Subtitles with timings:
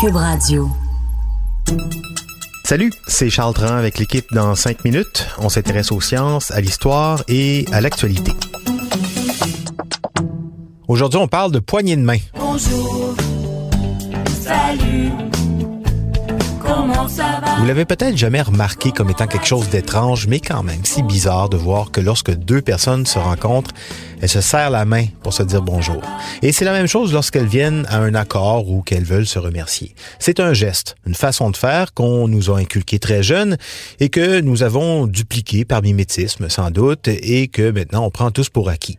[0.00, 0.70] Cube Radio.
[2.62, 5.26] Salut, c'est Charles Tran avec l'équipe dans 5 minutes.
[5.38, 8.30] On s'intéresse aux sciences, à l'histoire et à l'actualité.
[10.86, 12.18] Aujourd'hui, on parle de poignée de main.
[12.38, 13.16] Bonjour.
[14.40, 15.10] Salut.
[16.60, 17.56] Comment ça va?
[17.58, 21.48] Vous l'avez peut-être jamais remarqué comme étant quelque chose d'étrange, mais quand même si bizarre
[21.48, 23.72] de voir que lorsque deux personnes se rencontrent,
[24.20, 26.02] elles se serrent la main pour se dire bonjour.
[26.42, 29.94] Et c'est la même chose lorsqu'elles viennent à un accord ou qu'elles veulent se remercier.
[30.18, 33.56] C'est un geste, une façon de faire qu'on nous a inculqué très jeune
[34.00, 38.48] et que nous avons dupliqué par mimétisme sans doute et que maintenant on prend tous
[38.48, 38.98] pour acquis.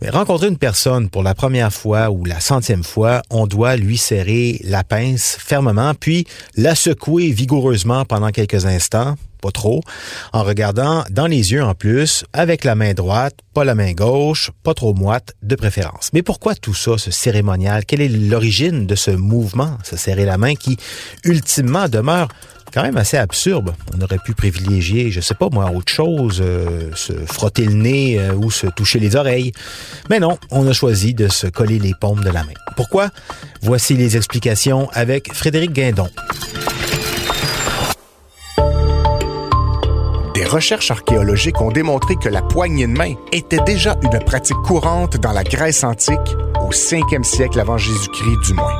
[0.00, 3.98] Mais rencontrer une personne pour la première fois ou la centième fois, on doit lui
[3.98, 9.16] serrer la pince fermement puis la secouer vigoureusement pendant quelques instants
[9.50, 9.82] trop,
[10.32, 14.50] en regardant dans les yeux en plus, avec la main droite, pas la main gauche,
[14.62, 16.10] pas trop moite de préférence.
[16.12, 17.84] Mais pourquoi tout ça, ce cérémonial?
[17.84, 20.76] Quelle est l'origine de ce mouvement, se serrer la main qui,
[21.24, 22.28] ultimement, demeure
[22.72, 23.74] quand même assez absurde?
[23.96, 28.18] On aurait pu privilégier, je sais pas moi, autre chose, euh, se frotter le nez
[28.18, 29.52] euh, ou se toucher les oreilles.
[30.10, 32.52] Mais non, on a choisi de se coller les paumes de la main.
[32.76, 33.08] Pourquoi?
[33.62, 36.08] Voici les explications avec Frédéric Guindon.
[40.36, 45.16] Des recherches archéologiques ont démontré que la poignée de main était déjà une pratique courante
[45.16, 48.76] dans la Grèce antique, au 5e siècle avant Jésus-Christ du moins.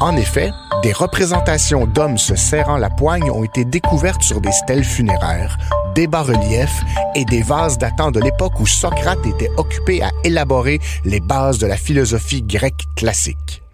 [0.00, 0.52] En effet,
[0.84, 5.58] des représentations d'hommes se serrant la poigne ont été découvertes sur des stèles funéraires,
[5.96, 6.80] des bas-reliefs
[7.16, 11.66] et des vases datant de l'époque où Socrate était occupé à élaborer les bases de
[11.66, 13.64] la philosophie grecque classique.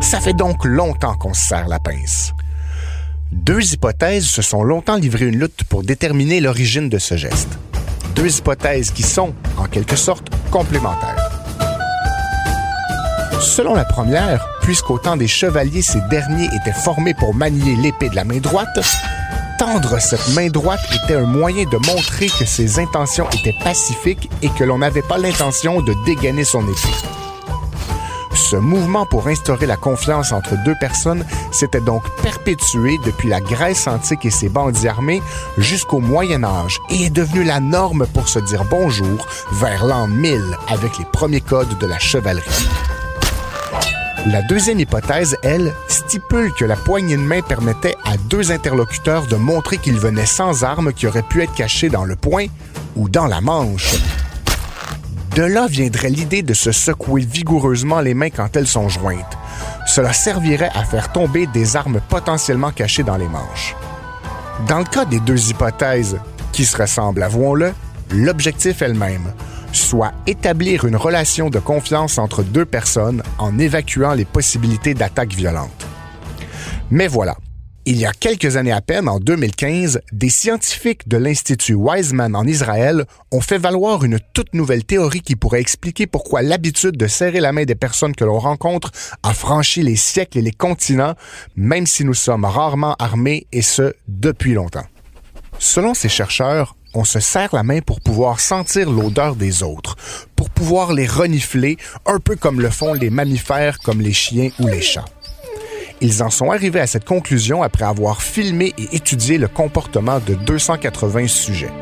[0.00, 2.32] Ça fait donc longtemps qu'on se serre la pince.
[3.32, 7.60] Deux hypothèses se sont longtemps livrées une lutte pour déterminer l'origine de ce geste.
[8.16, 11.30] Deux hypothèses qui sont, en quelque sorte, complémentaires.
[13.40, 18.16] Selon la première, puisqu'au temps des chevaliers, ces derniers étaient formés pour manier l'épée de
[18.16, 18.80] la main droite,
[19.60, 24.48] tendre cette main droite était un moyen de montrer que ses intentions étaient pacifiques et
[24.48, 27.19] que l'on n'avait pas l'intention de dégainer son épée.
[28.50, 33.86] Ce mouvement pour instaurer la confiance entre deux personnes s'était donc perpétué depuis la Grèce
[33.86, 35.22] antique et ses bandits armés
[35.56, 40.42] jusqu'au Moyen Âge et est devenu la norme pour se dire bonjour vers l'an 1000
[40.66, 42.66] avec les premiers codes de la chevalerie.
[44.26, 49.36] La deuxième hypothèse, elle, stipule que la poignée de main permettait à deux interlocuteurs de
[49.36, 52.46] montrer qu'ils venaient sans armes qui auraient pu être cachées dans le poing
[52.96, 53.94] ou dans la manche.
[55.34, 59.38] De là viendrait l'idée de se secouer vigoureusement les mains quand elles sont jointes.
[59.86, 63.76] Cela servirait à faire tomber des armes potentiellement cachées dans les manches.
[64.66, 66.18] Dans le cas des deux hypothèses,
[66.52, 67.72] qui se ressemblent, avouons-le,
[68.10, 69.32] l'objectif est le même,
[69.72, 75.86] soit établir une relation de confiance entre deux personnes en évacuant les possibilités d'attaques violentes.
[76.90, 77.36] Mais voilà,
[77.86, 82.46] il y a quelques années à peine, en 2015, des scientifiques de l'Institut Wiseman en
[82.46, 87.40] Israël ont fait valoir une toute nouvelle théorie qui pourrait expliquer pourquoi l'habitude de serrer
[87.40, 88.92] la main des personnes que l'on rencontre
[89.22, 91.14] a franchi les siècles et les continents,
[91.56, 94.86] même si nous sommes rarement armés, et ce, depuis longtemps.
[95.58, 99.96] Selon ces chercheurs, on se serre la main pour pouvoir sentir l'odeur des autres,
[100.36, 104.66] pour pouvoir les renifler, un peu comme le font les mammifères comme les chiens ou
[104.66, 105.06] les chats.
[106.02, 110.34] Ils en sont arrivés à cette conclusion après avoir filmé et étudié le comportement de
[110.34, 111.72] 280 sujets.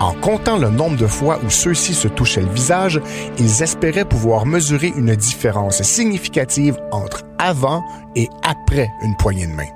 [0.00, 3.00] En comptant le nombre de fois où ceux-ci se touchaient le visage,
[3.38, 7.84] ils espéraient pouvoir mesurer une différence significative entre avant
[8.16, 9.68] et après une poignée de main.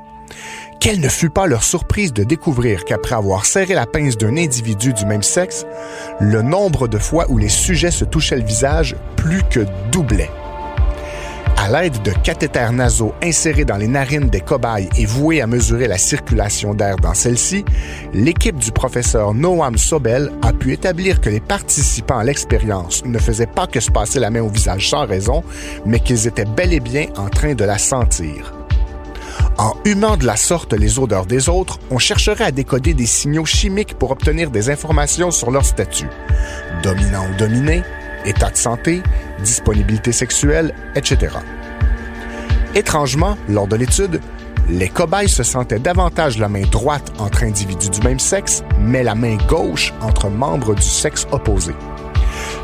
[0.81, 4.93] Quelle ne fut pas leur surprise de découvrir qu'après avoir serré la pince d'un individu
[4.93, 5.65] du même sexe,
[6.21, 10.31] le nombre de fois où les sujets se touchaient le visage plus que doublait.
[11.69, 15.87] À l'aide de cathéters nasaux insérés dans les narines des cobayes et voués à mesurer
[15.87, 17.63] la circulation d'air dans celle-ci,
[18.15, 23.47] l'équipe du professeur Noam Sobel a pu établir que les participants à l'expérience ne faisaient
[23.47, 25.45] pas que se passer la main au visage sans raison,
[25.85, 28.55] mais qu'ils étaient bel et bien en train de la sentir.
[29.59, 33.45] En humant de la sorte les odeurs des autres, on chercherait à décoder des signaux
[33.45, 36.09] chimiques pour obtenir des informations sur leur statut.
[36.83, 37.83] Dominant ou dominé,
[38.25, 39.03] état de santé,
[39.43, 41.37] disponibilité sexuelle, etc.
[42.75, 44.21] Étrangement, lors de l'étude,
[44.69, 49.15] les cobayes se sentaient davantage la main droite entre individus du même sexe, mais la
[49.15, 51.73] main gauche entre membres du sexe opposé.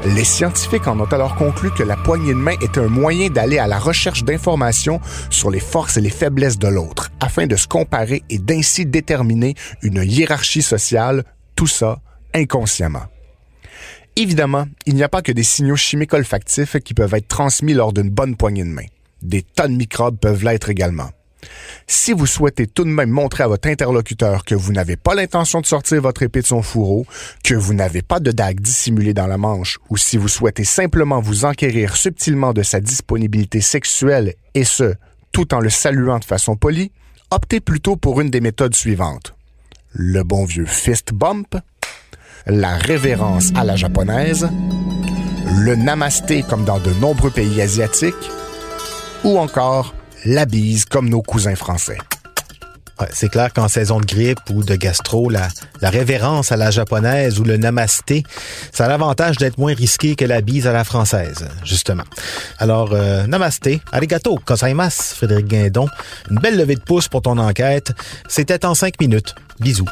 [0.04, 3.58] Les scientifiques en ont alors conclu que la poignée de main était un moyen d'aller
[3.58, 5.00] à la recherche d'informations
[5.30, 9.54] sur les forces et les faiblesses de l'autre, afin de se comparer et d'ainsi déterminer
[9.82, 11.24] une hiérarchie sociale,
[11.56, 12.00] tout ça
[12.34, 13.04] inconsciemment.
[14.16, 17.92] Évidemment, il n'y a pas que des signaux chimiques olfactifs qui peuvent être transmis lors
[17.92, 18.86] d'une bonne poignée de main.
[19.22, 21.10] Des tas de microbes peuvent l'être également.
[21.86, 25.60] Si vous souhaitez tout de même montrer à votre interlocuteur que vous n'avez pas l'intention
[25.60, 27.06] de sortir votre épée de son fourreau,
[27.42, 31.20] que vous n'avez pas de dague dissimulée dans la manche, ou si vous souhaitez simplement
[31.20, 34.94] vous enquérir subtilement de sa disponibilité sexuelle, et ce,
[35.32, 36.92] tout en le saluant de façon polie,
[37.30, 39.34] optez plutôt pour une des méthodes suivantes.
[39.90, 41.56] Le bon vieux fist bump,
[42.46, 44.48] la révérence à la japonaise,
[45.58, 48.14] le namasté comme dans de nombreux pays asiatiques,
[49.24, 49.94] ou encore
[50.24, 51.98] la bise comme nos cousins français.
[53.12, 55.48] C'est clair qu'en saison de grippe ou de gastro, la,
[55.82, 58.22] révérence à la japonaise ou le namasté,
[58.72, 62.04] ça a l'avantage d'être moins risqué que la bise à la française, justement.
[62.58, 65.88] Alors, euh, namasté, arigato, kosaimasu, Frédéric Guindon.
[66.30, 67.92] Une belle levée de pouce pour ton enquête.
[68.28, 69.34] C'était en cinq minutes.
[69.58, 69.86] Bisous.